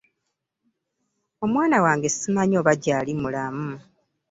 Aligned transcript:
Omwana 1.45 1.77
wange 1.85 2.07
simanyi 2.09 2.55
obo 2.61 2.73
gyali 2.83 3.13
mulamu. 3.21 3.71